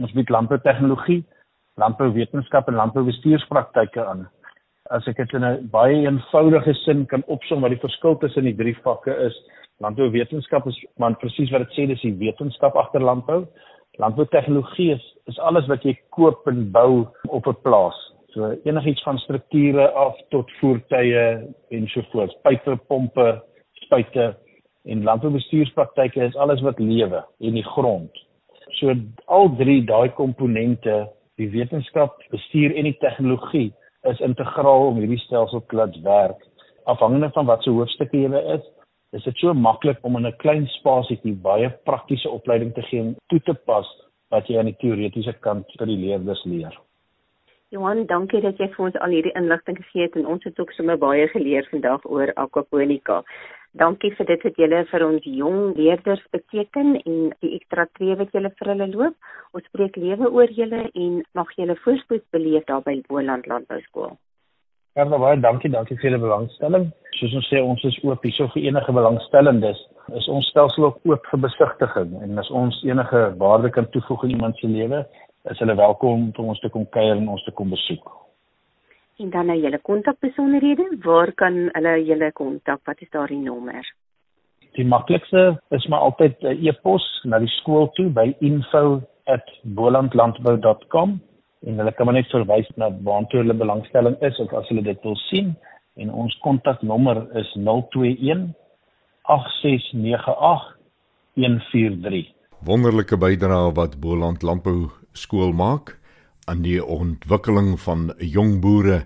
[0.00, 1.24] Ons bied landboutegnologie,
[1.76, 4.28] landbouwetenskap en landboubestuurspraktyke aan.
[4.90, 8.56] As ek dit in 'n baie eenvoudige sin kan opsom wat die verskil tussen die
[8.56, 9.36] drie vakke is,
[9.82, 13.42] landbouwetenskap is man presies wat dit sê, dis die wetenskap agter landbou.
[14.00, 17.98] Landboutegnologie is is alles wat jy koop en bou op 'n plaas.
[18.34, 21.26] So enigiets van strukture af tot voertuie
[21.70, 23.42] en so voort, pype, pompe,
[23.84, 24.34] spuite,
[24.84, 28.10] en landboubestuurspraktyke is alles wat lewe en die grond.
[28.78, 28.94] So
[29.26, 33.70] al drie daai komponente, die wetenskap, bestuur en die tegnologie
[34.10, 36.40] is integraal om hierdie stelsel te laat werk.
[36.90, 38.64] Afhangende van wat se so hoofstukke jy is,
[39.12, 43.16] is dit so maklik om in 'n klein spasietjie baie praktiese opleiding te gee en
[43.28, 43.86] toe te pas
[44.30, 46.78] wat jy aan die teoretiese kant vir die leerders leer.
[47.72, 50.72] Johan, dankie dat jy vir ons al hierdie inligting gegee het en ons het ook
[50.72, 53.22] sommer baie geleer vandag oor aquaponika.
[53.72, 58.34] Dankie vir dit wat julle vir ons jong leerders beteken en die ekstra tree wat
[58.36, 59.30] julle vir hulle loop.
[59.56, 64.12] Ons spreek lewe oor julle en mag julle voorspoed beleef daar by Boland Landbou Skool.
[64.92, 66.90] Ja, baie dankie, dankie vir julle belangstelling.
[67.16, 69.78] Soos ons sê, ons is oop hierso vir enige belangstellendes.
[70.18, 74.34] Is ons stelsel ook oop vir besigtiging en as ons enige waarde kan toevoeg in
[74.36, 74.98] iemand se lewe,
[75.48, 78.04] is hulle welkom om ons te kom kuier en ons te kom besoek.
[79.22, 82.80] En dan nou julle kontakbesonderhede, waar kan hulle julle kontak?
[82.84, 83.84] Wat is daardie nommer?
[84.76, 85.42] Die maklikste
[85.76, 91.20] is maar altyd 'n uh, e-pos na die skool toe by info@bolandlandbou.com
[91.66, 95.02] en hulle kan maar net verwys na waar hulle belangstelling is of as hulle dit
[95.06, 95.54] wil sien
[95.96, 98.48] en ons kontaknommer is 021
[99.30, 100.78] 8698
[101.34, 102.26] 143.
[102.66, 105.96] Wonderlike bydrae wat Boland Landbou skool maak
[106.50, 109.04] aan die ontwikkeling van jong boere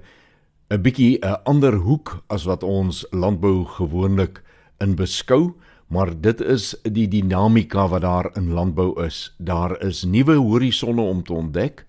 [0.71, 4.43] 'n bietjie 'n ander hoek as wat ons landbou gewoonlik
[4.81, 5.55] in beskou,
[5.89, 9.35] maar dit is die dinamika wat daar in landbou is.
[9.39, 11.87] Daar is nuwe horisonne om te ontdek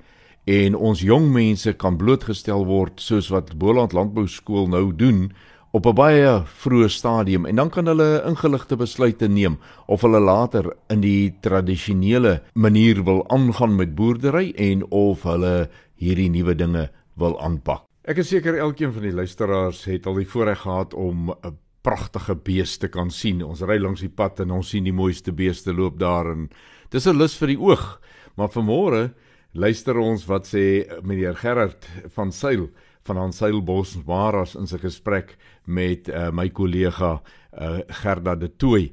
[0.47, 5.27] en ons jong mense kan blootgestel word soos wat Boland Landbou Skool nou doen
[5.75, 9.57] op 'n baie vroeë stadium en dan kan hulle ingeligte besluite neem
[9.87, 16.29] of hulle later in die tradisionele manier wil aangaan met boerdery en of hulle hierdie
[16.29, 17.83] nuwe dinge wil aanpak.
[18.03, 22.35] Ek is seker elkeen van die luisteraars het al die voorreg gehad om 'n pragtige
[22.35, 23.43] beeste kan sien.
[23.43, 26.49] Ons ry langs die pad en ons sien die mooiste beeste loop daar en
[26.89, 27.99] dis 'n lus vir die oog.
[28.35, 29.13] Maar vanmôre
[29.57, 32.67] luister ons wat sê meneer Gerard van Sail
[33.07, 35.33] van aan Seilbos Maras in sy gesprek
[35.65, 38.91] met uh, my kollega uh, Gerda de Tooi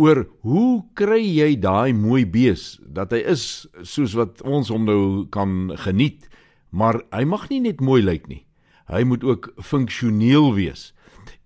[0.00, 5.02] oor hoe kry jy daai mooi bees dat hy is soos wat ons hom nou
[5.32, 6.30] kan geniet
[6.70, 8.42] maar hy mag nie net mooi lyk nie.
[8.92, 10.90] Hy moet ook funksioneel wees.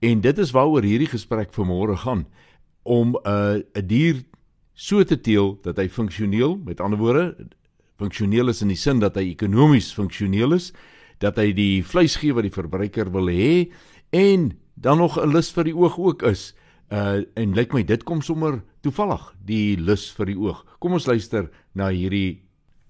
[0.02, 2.26] En dit is waaroor hierdie gesprek vanmôre gaan
[2.82, 4.24] om 'n uh, 'n dier
[4.74, 7.36] so te teel dat hy funksioneel met ander woorde
[8.00, 10.72] funksioneel is in die sin dat hy ekonomies funksioneel is
[11.20, 13.70] dat hy die vleis gee wat die verbruiker wil hê
[14.16, 16.54] en dan nog 'n lus vir die oog ook is.
[16.90, 20.64] Uh en lyk my dit kom sommer toevallig die lus vir die oog.
[20.80, 22.42] Kom ons luister na hierdie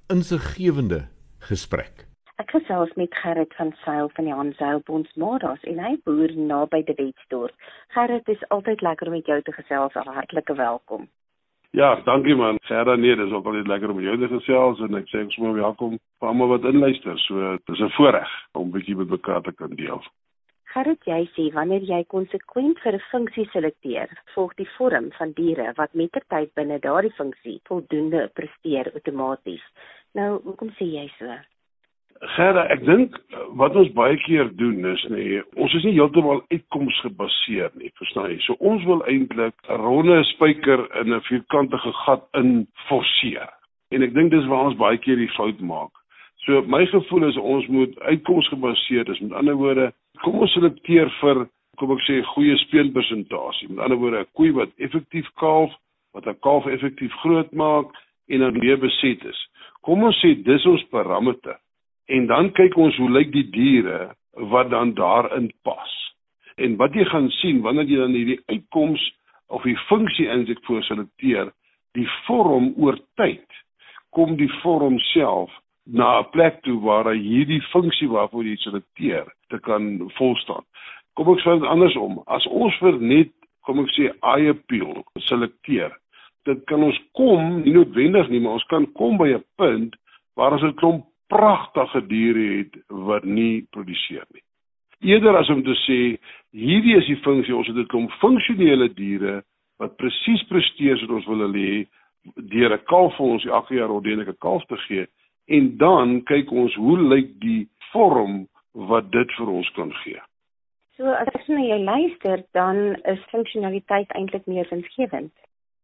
[0.09, 2.07] insiggewende gesprek.
[2.39, 6.95] Ek gesels met Gerrit van Sail van die Hanseilbonds Maras en hy boer naby die
[6.97, 7.55] Wetsdorp.
[7.89, 9.93] Gerrit, is altyd lekker om met jou te gesels.
[9.93, 11.09] Hartlike welkom.
[11.73, 12.59] Ja, dankie man.
[12.67, 15.55] Gerda nee, dis ook altyd lekker om jou te gesels en ek sê ek sommer
[15.55, 17.19] welkom vir almal wat inluister.
[17.27, 20.03] So dis 'n voorreg om 'n bietjie met mekaar te kan deel.
[20.75, 25.73] Gerrit, jy sê wanneer jy konsekwent vir 'n funksie selekteer, volg die vorm van diere
[25.77, 29.63] wat mettertyd binne daardie funksie voldoende presteer outomaties.
[30.15, 31.27] Nou, hoekom sê jy so?
[32.21, 33.15] Gerda, ek dink
[33.57, 38.37] wat ons baie keer doen is nee, ons is nie heeltemal uitkomsgebaseer nie, verstaan jy?
[38.45, 43.49] So ons wil eintlik 'n ronde spyker in 'n vierkantige gat in forceer.
[43.91, 45.93] En ek dink dis waar ons baie keer die fout maak.
[46.45, 49.21] So my gevoel is ons moet uitkomsgebaseerd is.
[49.21, 53.69] Met ander woorde, kom ons selekteer vir kom ek sê goeie speenpersentasie.
[53.69, 55.73] Met ander woorde, 'n koei wat effektief kalf,
[56.13, 57.89] wat 'n kalf effektief groot maak
[58.29, 59.49] en dan weer beset is.
[59.81, 61.57] Kom ons sê dis ons parameter.
[62.11, 64.11] En dan kyk ons hoe lyk die diere
[64.51, 65.93] wat dan daarin pas.
[66.59, 69.03] En wat jy gaan sien wanneer jy dan hierdie uitkoms
[69.47, 71.53] of die funksie insig voorselekteer,
[71.95, 73.47] die vorm oor tyd
[74.15, 75.55] kom die vorm self
[75.87, 80.65] na 'n plek toe waar hy hierdie funksie waarvoor jy selekteer te kan volstaan.
[81.15, 82.23] Kom ek sê dit andersom.
[82.27, 85.95] As ons vir net kom ek sê eie peel selekteer,
[86.45, 89.97] dit kan ons kom nie noodwendig nie, maar ons kan kom by 'n punt
[90.35, 94.45] waar ons 'n klomp pragtige diere het wat nie produseer nie.
[95.13, 96.01] Eerder as om te sê
[96.53, 99.43] hierdie is die funksie, ons het 'n klomp funksionele diere
[99.79, 101.87] wat presies presteer soos ons wil hê
[102.37, 105.07] deur 'n kalf vir ons elke jaar ordentlike kalf te gee
[105.49, 110.21] en dan kyk ons hoe lyk die vorm wat dit vir ons kan gee.
[110.97, 115.33] So as ek na jou luister, dan is funksionaliteit eintlik meer winsgewend.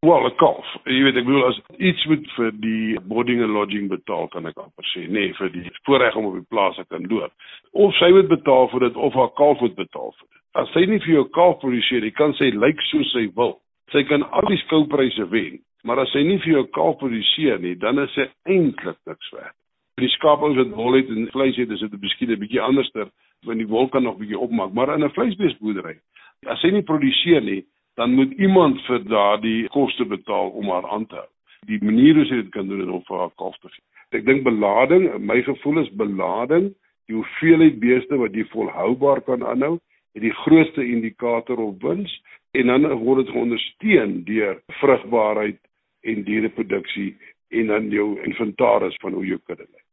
[0.07, 0.67] Wel, 'n kalf.
[0.85, 4.59] Jy weet, ek bedoel as iets moet vir die boarding and lodging betaal, kan ek
[4.63, 7.33] amper sê, nee, vir die voorreg om op die plaas te kan loop.
[7.73, 10.43] Of sy moet betaal vir dit of haar kalf moet betaal vir dit.
[10.63, 13.59] As sy nie vir jou kalf produseer, jy kan sy lyk soos sy wil.
[13.91, 17.75] Sy kan al die skoupryse wen, maar as sy nie vir jou kalf produseer nie,
[17.75, 19.55] dan is sy eintlik niks werd.
[19.99, 23.11] Die skaapouers wat wol het en vleis het, is dit miskien 'n bietjie anderster,
[23.43, 25.99] want die wol kan nog bietjie opmaak, maar in 'n vleisbeesboerdery,
[26.47, 27.65] as sy nie produseer nie,
[27.97, 31.31] dan moet iemand vir daardie koste betaal om haar aan te hou.
[31.67, 33.85] Die manier hoe sy dit kan doen is om vir haar kalf te gee.
[34.15, 36.71] Ek dink belading, my gevoel is belading,
[37.09, 39.79] die hoeveelheid beeste wat jy volhoubaar kan aanhou,
[40.17, 42.13] is die grootste indikator op wins
[42.57, 45.59] en dan word dit ondersteun deur vrugbaarheid
[46.07, 47.11] en diereproduksie
[47.57, 49.85] en dan jou inventaris van hoe jou kudde lyk.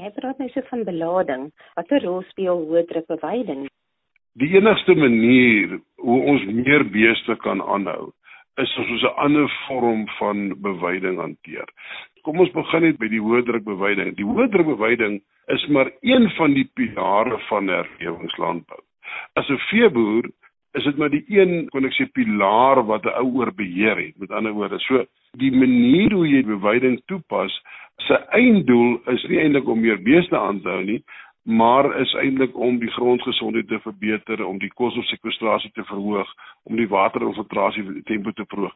[0.00, 1.50] Jy praat nou so van belading.
[1.76, 3.66] Watter rol speel hoë druk beweiding?
[4.40, 8.10] Die enigste manier hoe ons meer beeste kan aanhou
[8.60, 11.68] is ons 'n ander vorm van beweiding hanteer.
[12.22, 14.16] Kom ons begin net by die hoë druk beweiding.
[14.16, 18.80] Die hoë druk beweiding is maar een van die pilare van herlewingslandbou.
[19.34, 20.30] As 'n veeboer
[20.72, 24.18] is dit maar die een kon ek sê pilaar wat 'n ou oor beheer het.
[24.18, 25.04] Met ander woorde, so
[25.38, 27.62] die manier hoe jy beweiding toepas,
[27.96, 31.02] se einddoel is nie eintlik om meer beeste aan te hou nie,
[31.42, 36.28] maar is eintlik om die grondgesondheid te verbeter, om die koolstofsekwestrasie te verhoog,
[36.62, 38.74] om die waterinfiltrasie tempo te verhoog,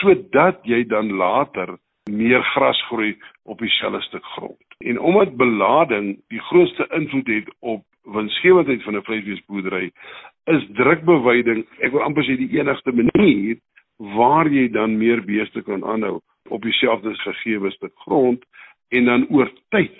[0.00, 1.76] sodat jy dan later
[2.10, 4.62] meer gras groei op dieselfde stuk grond.
[4.78, 9.90] En omdat belading die grootste invloed het op winsgewendheid van 'n vleisbeesboerdery,
[10.44, 13.58] is drukbeweiding, ek wil amper sê die enigste manier
[13.96, 18.44] waar jy dan meer beeste kan aanhou op dieselfde gegeewe stuk grond
[18.88, 19.96] en dan oor tyd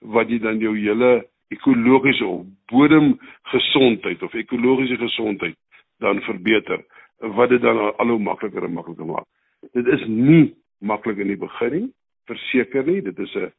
[0.00, 5.56] wat jy dan jou hele ekologiese of bodemgesondheid of ekologiese gesondheid
[5.98, 6.84] dan verbeter
[7.18, 9.26] wat dit dan al hoe makliker en makliker maak.
[9.72, 11.88] Dit is nie maklik in die begin nie,
[12.30, 13.52] verseker nie, dit is 'n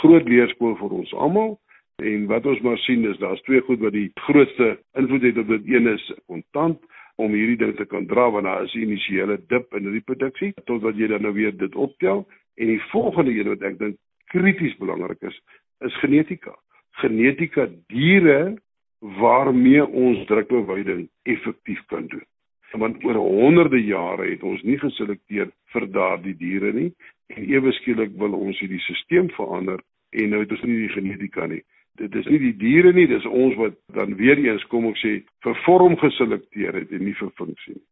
[0.00, 1.58] groot leerskool vir ons almal
[2.02, 5.48] En wat ons maar sien is daar's twee goed wat die grootste invloed het op
[5.48, 5.68] dit.
[5.70, 6.80] Een is kontant
[7.20, 10.52] om hierdie ding te kan dra want daar is 'n initiële dip in die produksie
[10.64, 12.26] totdat jy dan nou weer dit optel.
[12.54, 15.42] En die volgende een wat ek dink krities belangrik is,
[15.78, 16.54] is genetika.
[17.00, 18.56] Genetika diere
[19.00, 22.26] waarmee ons drukbeweiding effektief kan doen.
[22.72, 26.90] Want oor honderde jare het ons nie geselekteer vir daardie diere nie
[27.32, 31.46] en ewe skielik wil ons hierdie stelsel verander en nou het ons nie die genetika
[31.46, 31.62] nie
[32.00, 35.14] dit is nie die diere nie, dis ons wat dan weer eens kom ek sê
[35.44, 37.86] vir vorm geselekteer het en nie vir funksie nie.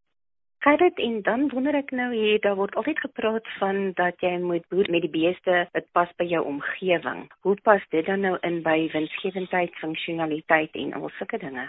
[0.61, 4.67] Kyk en dan wonder ek nou hier daar word altyd gepraat van dat jy moet
[4.69, 7.23] boer met die beeste dit pas by jou omgewing.
[7.41, 11.65] Hoe pas dit dan nou in by winsgewendheid, funksionaliteit en al sulke dinge?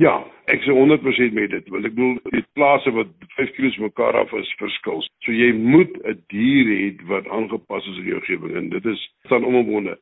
[0.00, 0.14] Ja,
[0.48, 1.68] ek is 100% met dit.
[1.68, 5.04] Want ek bedoel die plase wat 5 km mekaar af is verskil.
[5.20, 9.04] So jy moet 'n dier hê wat aangepas is in jou omgewing en dit is
[9.28, 9.98] dan omwonde.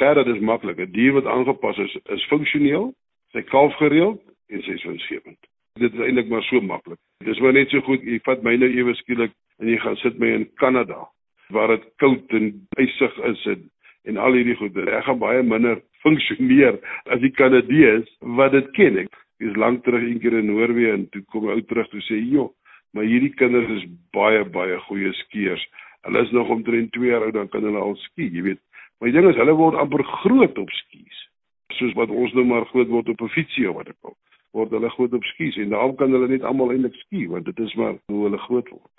[0.00, 0.80] Gerda dis maklik.
[0.80, 2.94] 'n Dier wat aangepas is, is funksioneel,
[3.32, 5.49] sy kalf gereeld en sy is winsgewend.
[5.78, 6.98] Dit is eintlik maar so maklik.
[7.24, 10.18] Dis maar net so goed, jy vat my nou ewe skielik en jy gaan sit
[10.18, 11.06] my in Kanada
[11.54, 13.68] waar dit koud en ysig is en
[14.08, 14.76] en al hierdie goed.
[14.80, 16.78] Ek gaan baie minder funksioneer
[17.12, 19.18] as die Kanadees wat dit ken ek.
[19.44, 22.54] Dis lank terug een keer in Noorwe en toe kom ou terug toe sê, "Jo,
[22.92, 25.66] maar hierdie kinders is baie baie goeie skiers.
[26.02, 28.60] Hulle is nog omtrent 2 jaar oud dan kan hulle al ski, jy weet."
[28.98, 31.28] Maar die ding is hulle word amper groot op skies.
[31.72, 34.16] Soos wat ons nou maar groot word op 'n fietsie of wat ek wil.
[34.52, 37.58] Word hulle groot op skies en daarom kan hulle net almal eintlik ski want dit
[37.66, 38.94] is maar hoe hulle groot word.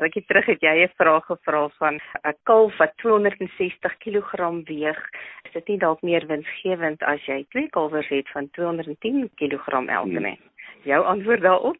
[0.00, 4.32] Rukkie terug het jy 'n vraag gevra van 'n kalf wat 260 kg
[4.64, 5.00] weeg.
[5.44, 10.20] Is dit nie dalk meer winsgewend as jy twee kalwers het van 210 kg elke
[10.20, 10.38] nie?
[10.84, 11.78] Jou antwoord daarop?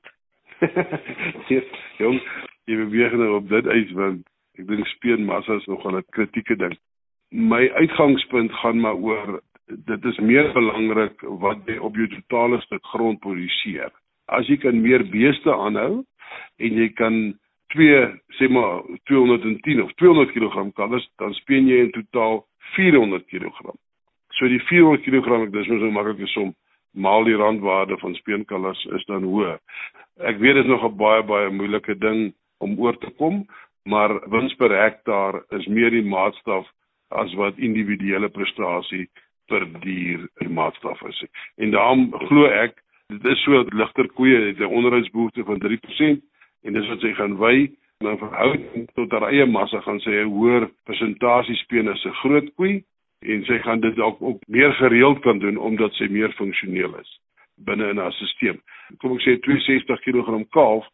[2.03, 2.21] Jong,
[2.65, 4.27] jy beweeg nou op dit uit want
[4.59, 6.77] ek dink speenmassa is nogal 'n kritieke ding.
[7.31, 9.41] My uitgangspunt gaan maar oor
[9.87, 13.93] dit is meer belangrik wat jy op jou totale stuk grond produseer.
[14.27, 16.03] As jy kan meer beeste aanhou
[16.59, 17.21] en jy kan
[17.73, 18.01] twee
[18.39, 22.45] sê maar 210 of 200 kg kalvers, dan speen jy in totaal
[22.77, 23.73] 400 kg.
[24.37, 26.53] So die 400 kg, dis nou so maklik som,
[26.93, 29.59] maal die randwaarde van speenkalvers is dan hoër.
[30.21, 33.47] Ek weet dit is nog 'n baie baie moeilike ding om oor te kom,
[33.85, 36.69] maar wins per hektaar is meer die maatstaf
[37.09, 39.09] as wat individuele prestasie
[39.53, 41.21] per dier die maatstaf is.
[41.61, 42.81] En daarom glo ek
[43.13, 46.21] dit is so ligter koeie het 'n onderhoudsbehoefte van 3%
[46.65, 50.33] en dis wat sy gaan wy na verhouding tot haar eie massa gaan sy 'n
[50.37, 52.85] hoër persentasie speen as 'n groot koei
[53.23, 57.21] en sy gaan dit dalk ook meer gereeld kan doen omdat sy meer funksioneel is
[57.57, 58.59] binne in haar stelsel.
[58.99, 60.87] Kom ek sê 62 kg kalf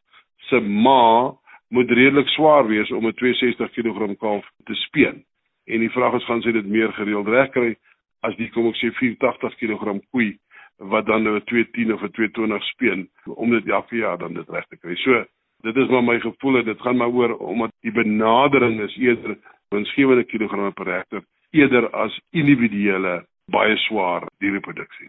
[0.48, 1.32] se ma
[1.68, 5.24] moet redelik swaar wees om 'n 62 kg kalf te speen.
[5.66, 7.76] En die vraag is gaan sy dit meer gereeld regkry
[8.22, 10.36] as die kom ek sê 84 kg koei
[10.78, 14.48] wat dan nou 'n 210 of 'n 220 speen om dit elke jaar dan dit
[14.48, 14.94] reg te kry.
[14.94, 15.24] So
[15.62, 19.36] dit is maar my gevoel en dit gaan maar oor omdat die benadering is eerder
[19.68, 25.08] winsgewende kilograme per hektaar eerder as individuele baie swaar diereproduksie.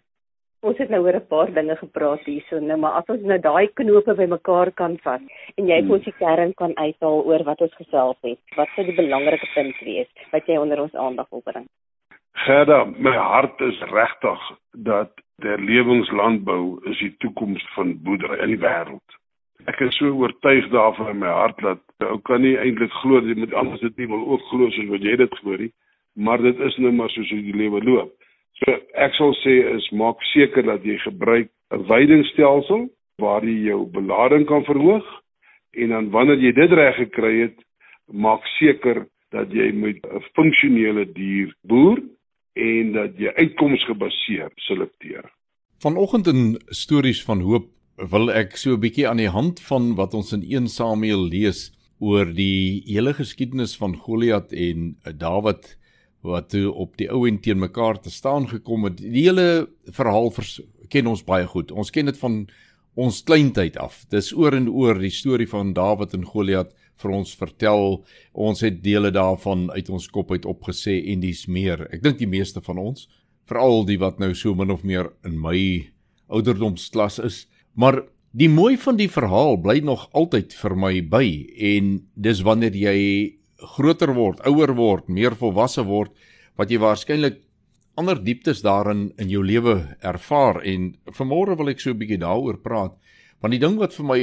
[0.60, 3.67] Ons het nou oor 'n paar dinge gepraat hierso nou maar as ons nou daai
[3.74, 5.22] knope bymekaar kan vat
[5.58, 5.91] en jy hmm.
[5.91, 8.39] ons die kern kan uithaal oor wat ons gesels het.
[8.56, 11.67] Wat sou die belangrike punt wees wat jy onder ons aandag wil bring?
[12.33, 14.39] Gerda, my hart is regtig
[14.71, 19.17] dat der lewenslandbou is die toekoms van boerdery in die wêreld.
[19.67, 23.35] Ek is so oortuig daarvan in my hart dat ou kan nie eintlik glo jy
[23.35, 25.71] moet anders dit nie wil ook glo soos wat jy dit glo nie
[26.19, 28.11] maar dit is nou maar soos die lewe loop.
[28.59, 32.89] So ek sal sê is maak seker dat jy gebruik 'n weidingstelsel
[33.21, 35.07] waar jy jou belading kan verhoog
[35.77, 37.57] en dan wanneer jy dit reg gekry het
[38.11, 41.99] maak seker dat jy met 'n funksionele dier boer
[42.53, 45.27] en dat jy uitkomsgebaseer selekteer
[45.79, 47.69] vanoggend in stories van hoop
[48.12, 51.71] wil ek so 'n bietjie aan die hand van wat ons in 1 Samuel lees
[51.99, 55.77] oor die hele geskiedenis van Goliat en Dawid
[56.21, 58.97] wat toe op die ou en teen mekaar te staan gekom het.
[58.99, 60.31] Die hele verhaal
[60.91, 61.71] ken ons baie goed.
[61.71, 62.47] Ons ken dit van
[62.99, 64.01] ons kleintyd af.
[64.12, 68.01] Dis oor en oor die storie van Dawid en Goliat vir ons vertel.
[68.33, 71.85] Ons het dele daarvan uit ons kop uit opgesê en dis meer.
[71.95, 73.07] Ek dink die meeste van ons,
[73.47, 75.57] veral die wat nou so min of meer in my
[76.29, 77.45] ouderdomsklas is,
[77.79, 78.01] Maar
[78.35, 81.25] die mooi van die verhaal bly nog altyd vir my by
[81.73, 82.97] en dis wanneer jy
[83.75, 86.12] groter word, ouer word, meer volwasse word
[86.59, 87.39] wat jy waarskynlik
[87.99, 90.62] ander dieptes daarin in jou lewe ervaar.
[90.63, 92.95] En vanmôre wil ek so 'n bietjie daaroor praat
[93.41, 94.21] want die ding wat vir my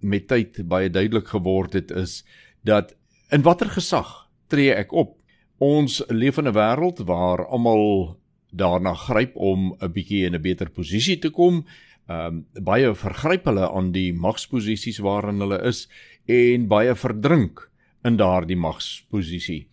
[0.00, 2.24] met tyd baie duidelik geword het is
[2.64, 2.94] dat
[3.32, 5.16] in watter gesag tree ek op?
[5.58, 8.16] Ons leef in 'n wêreld waar almal
[8.52, 11.64] daarna gryp om 'n bietjie in 'n beter posisie te kom.
[12.08, 15.88] Ehm um, baie vergryp hulle aan die magsposisies waarin hulle is
[16.26, 17.70] en baie verdrink
[18.04, 19.66] in daardie magsposisie.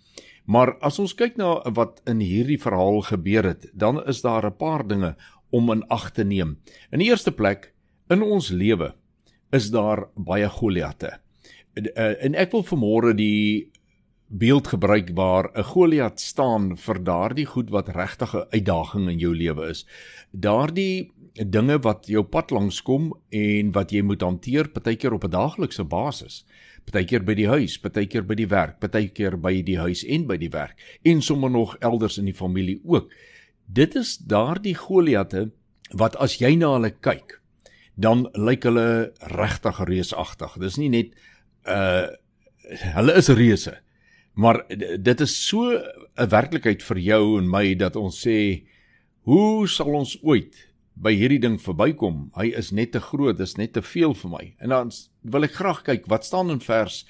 [0.45, 4.57] Maar as ons kyk na wat in hierdie verhaal gebeur het, dan is daar 'n
[4.57, 5.15] paar dinge
[5.49, 6.57] om in ag te neem.
[6.91, 7.73] In die eerste plek,
[8.09, 8.93] in ons lewe
[9.51, 11.19] is daar baie Goliatte.
[12.19, 13.71] En ek wil vanmôre die
[14.27, 19.35] beeld gebruik waar 'n Goliat staan vir daardie goed wat regtig 'n uitdaging in jou
[19.35, 19.85] lewe is.
[20.31, 25.31] Daardie dinge wat jou pad langs kom en wat jy moet hanteer partykeer op 'n
[25.31, 26.45] daaglikse basis.
[26.85, 30.49] Partykeer by die huis, partykeer by die werk, partykeer by die huis en by die
[30.49, 33.11] werk en sommer nog elders in die familie ook.
[33.67, 35.51] Dit is daardie Goliatte
[35.91, 37.41] wat as jy na hulle kyk,
[37.95, 40.57] dan lyk hulle regtig reusagtig.
[40.59, 41.15] Dis nie net
[41.67, 42.07] uh
[42.95, 43.77] hulle is reuse.
[44.33, 44.65] Maar
[44.97, 45.71] dit is so
[46.17, 48.65] 'n werklikheid vir jou en my dat ons sê
[49.21, 50.55] hoe sal ons ooit
[50.95, 52.29] by hierdie ding verbykom.
[52.35, 54.43] Hy is net te groot, dis net te veel vir my.
[54.63, 54.91] En dan
[55.21, 57.03] wil ek graag kyk wat staan in vers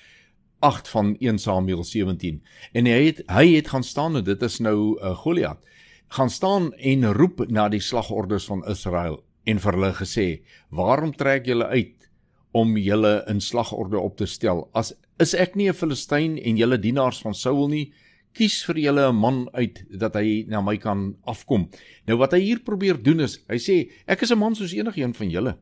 [0.66, 2.42] 8 van 1 Samuel 17.
[2.74, 5.62] En hy het hy het gaan staan en dit is nou uh, Goliat.
[6.08, 10.28] gaan staan en roep na die slagordes van Israel en vir hulle gesê:
[10.70, 12.10] "Waarom trek julle uit
[12.52, 14.70] om julle in slagorde op te stel?
[14.74, 17.92] As is ek nie 'n Filistyn en julle dienaars van Saul nie?"
[18.36, 21.70] Kies vir julle 'n man uit dat hy na my kan afkom.
[22.08, 25.02] Nou wat hy hier probeer doen is, hy sê ek is 'n man soos enige
[25.02, 25.58] een van julle.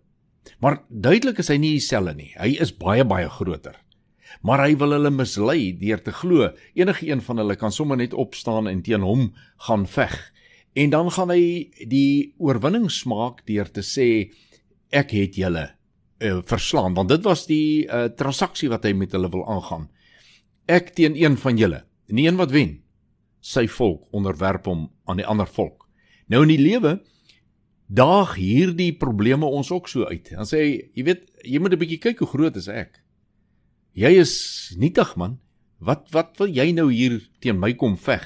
[0.59, 2.33] Maar duidelik is hy nie dieselfde nie.
[2.37, 3.75] Hy is baie baie groter.
[4.41, 8.13] Maar hy wil hulle mislei deur te glo enige een van hulle kan sommer net
[8.13, 9.33] opstaan en teen hom
[9.67, 10.15] gaan veg.
[10.75, 14.31] En dan gaan hy die oorwinning smaak deur te sê
[14.91, 15.67] ek het julle
[16.23, 19.89] uh, verslaan want dit was die uh, transaksie wat hy met hulle wil aangaan.
[20.65, 21.83] Ek teen een van julle,
[22.13, 22.75] en die een wat wen,
[23.41, 25.87] sy volk onderwerp hom aan die ander volk.
[26.29, 26.99] Nou in die lewe
[27.89, 30.29] daag hierdie probleme ons ook so uit.
[30.29, 33.01] Dan sê hy, jy weet, jy moet 'n bietjie kyk hoe groot is ek.
[33.93, 35.39] Jy is nietig man.
[35.79, 38.21] Wat wat wil jy nou hier teen my kom veg?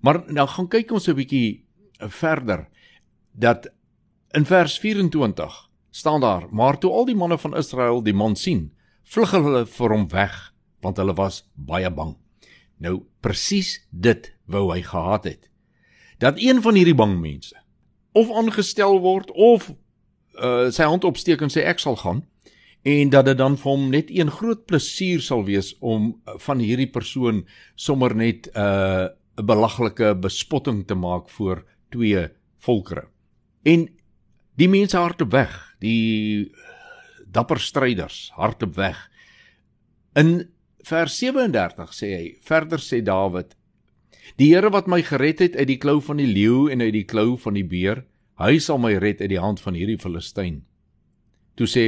[0.00, 1.66] Maar nou gaan kyk ons 'n bietjie
[1.98, 2.68] verder
[3.34, 3.66] dat
[4.34, 8.70] in vers 24 staan daar: "Maar toe al die manne van Israel die man sien,
[9.04, 12.16] vlug hulle vir hom weg, want hulle was baie bang."
[12.78, 15.50] Nou presies dit wou hy gehad het.
[16.18, 17.54] Dat een van hierdie bang mense
[18.18, 19.68] of aangestel word of
[20.40, 22.24] uh, sy hand opsteek en sê ek sal gaan
[22.88, 26.62] en dat dit dan vir hom net een groot plesier sal wees om uh, van
[26.62, 27.44] hierdie persoon
[27.76, 29.08] sommer net 'n uh,
[29.38, 32.26] belaglike bespotting te maak voor twee
[32.58, 33.06] volkere.
[33.62, 33.86] En
[34.58, 36.50] die mense hardop weg, die
[37.26, 38.98] dapper stryders hardop weg.
[40.14, 40.50] In
[40.86, 43.54] vers 37 sê hy, verder sê Dawid,
[44.36, 47.06] Die Here wat my gered het uit die klou van die leeu en uit die
[47.08, 48.04] klou van die beer,
[48.38, 50.60] hy sal my red uit die hand van hierdie Filistyn.
[51.56, 51.86] Toe sê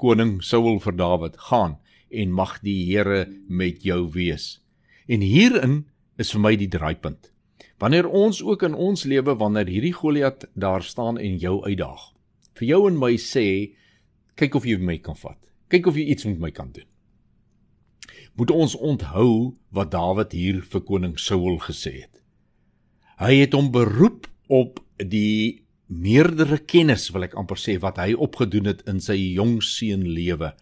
[0.00, 1.76] koning Saul vir Dawid: "Gaan
[2.10, 4.60] en mag die Here met jou wees."
[5.06, 5.86] En hierin
[6.18, 7.30] is vir my die draaipunt.
[7.78, 12.14] Wanneer ons ook in ons lewe wanneer hierdie Goliat daar staan en jou uitdaag.
[12.54, 13.76] Vir jou en my sê,
[14.34, 15.38] kyk of jy my kan vat.
[15.68, 16.87] Kyk of jy iets met my kan doen
[18.38, 22.20] moet ons onthou wat Dawid hier vir koning Saul gesê het.
[23.18, 28.70] Hy het hom beroep op die meerdere kennis wil ek amper sê wat hy opgedoen
[28.70, 30.52] het in sy jong seun lewe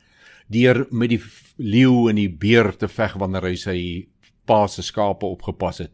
[0.52, 1.20] deur met die
[1.58, 3.78] leeu en die beer te veg wanneer hy sy
[4.46, 5.92] pa se skape opgepas het.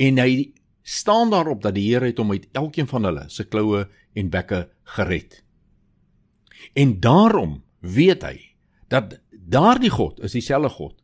[0.00, 0.50] En hy
[0.82, 3.84] staan daarop dat die Here het hom uit elkeen van hulle se kloue
[4.16, 4.64] en bekke
[4.96, 5.42] gered.
[6.74, 8.38] En daarom weet hy
[8.88, 10.96] dat daardie God is dieselfde God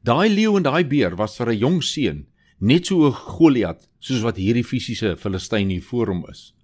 [0.00, 2.26] Daai leeu en daai beer was vir 'n jong seun
[2.60, 6.54] net so 'n Goliat soos wat hierdie fisiese Filistyn hier voor hom is.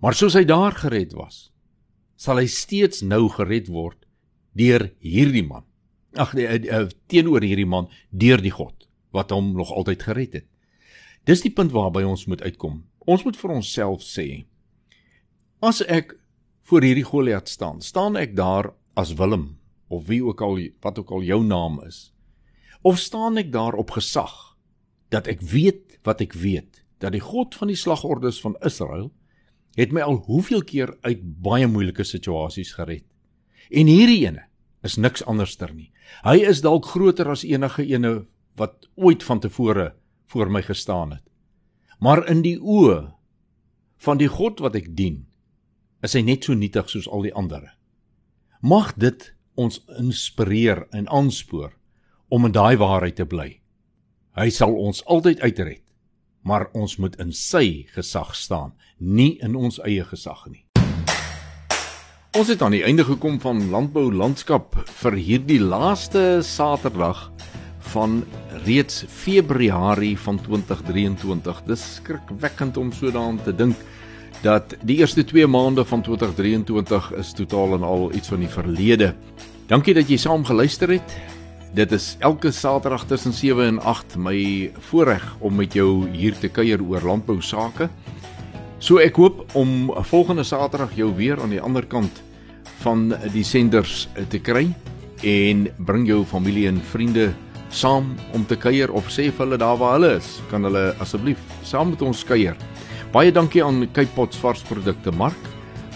[0.00, 1.50] Maar soos hy daar gered was,
[2.16, 4.04] sal hy steeds nou gered word
[4.54, 5.64] deur hierdie man.
[6.14, 6.58] Ag nee,
[7.08, 10.46] teenoor hierdie man deur die God wat hom nog altyd gered het.
[11.24, 12.84] Dis die punt waarby ons moet uitkom.
[13.06, 14.44] Ons moet vir onsself sê:
[15.62, 16.18] As ek
[16.62, 19.61] voor hierdie Goliat staan, staan ek daar as Willem
[19.92, 22.10] of wie ook al wat ook al jou naam is?
[22.82, 24.56] Of staan ek daar op gesag
[25.12, 29.10] dat ek weet wat ek weet dat die God van die slagordes van Israel
[29.76, 33.04] het my al hoeveel keer uit baie moeilike situasies gered.
[33.70, 34.46] En hierdie ene
[34.84, 35.90] is niks anderster nie.
[36.26, 38.24] Hy is dalk groter as enige ene
[38.60, 39.92] wat ooit van tevore
[40.32, 41.24] voor my gestaan het.
[42.02, 43.12] Maar in die oë
[44.02, 45.22] van die God wat ek dien,
[46.02, 47.62] is hy net so nietig soos al die ander.
[48.60, 49.30] Mag dit
[49.62, 51.72] ons inspireer en aanspoor
[52.32, 53.48] om in daai waarheid te bly.
[54.38, 55.82] Hy sal ons altyd uitred,
[56.42, 60.64] maar ons moet in sy gesag staan, nie in ons eie gesag nie.
[62.32, 67.26] Ons het aan die einde gekom van landbou landskap vir hierdie laaste Saterdag
[67.92, 68.22] van
[68.64, 71.60] reeds Februarie van 2023.
[71.68, 73.76] Dis skrikwekkend om so daaraan te dink
[74.42, 79.12] dat die eerste 2 maande van 2023 is totaal en al iets van die verlede.
[79.72, 81.12] Dankie dat jy saam geluister het.
[81.72, 86.50] Dit is elke Saterdag tussen 7 en 8 my voorreg om met jou hier te
[86.52, 87.88] kuier oor landbou sake.
[88.84, 92.20] So ek hoop om volgende Saterdag jou weer aan die ander kant
[92.84, 94.66] van die senders te kry
[95.24, 97.30] en bring jou familie en vriende
[97.72, 101.40] saam om te kuier of sê vir hulle daar waar hulle is, kan hulle asseblief
[101.64, 102.60] saam met ons kuier.
[103.16, 105.54] Baie dankie aan Cape Pots varsprodukte mark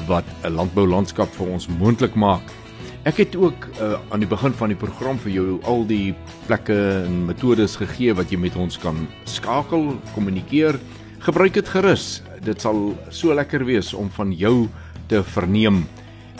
[0.08, 2.64] wat 'n landboulandskap vir ons moontlik maak.
[3.06, 6.14] Ek het ook uh, aan die begin van die program vir jou al die
[6.48, 6.76] plekke
[7.06, 10.80] en metodes gegee wat jy met ons kan skakel, kommunikeer.
[11.22, 12.20] Gebruik dit gerus.
[12.42, 14.66] Dit sal so lekker wees om van jou
[15.06, 15.84] te verneem.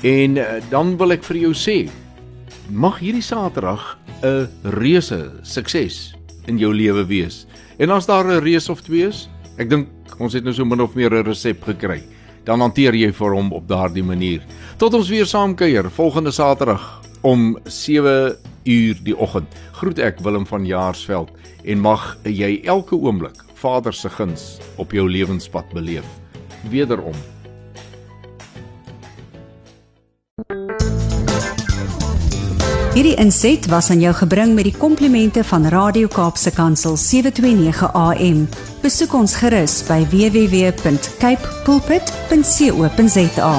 [0.02, 1.78] En uh, dan wil ek vir jou sê,
[2.68, 3.94] mag hierdie Saterdag
[4.24, 6.16] 'n reuse sukses
[6.48, 7.46] in jou lewe wees.
[7.78, 10.80] En as daar 'n reus of twee is, ek dink Ons het nou so min
[10.80, 12.02] of meer 'n resep gekry.
[12.44, 14.40] Dan hanteer jy vir hom op daardie manier.
[14.76, 19.48] Tot ons weer saam kuier volgende Saterdag om 7 uur die oggend.
[19.72, 21.30] Groet ek Willem van Jaarsveld
[21.64, 26.04] en mag jy elke oomblik Vader se guns op jou lewenspad beleef.
[26.68, 27.16] Wederom
[32.96, 38.48] Hierdie inset was aan jou gebring met die komplimente van Radio Kaapse Kansel 729 AM.
[38.84, 43.52] Besoek ons gerus by www.cape pulpit.co.za.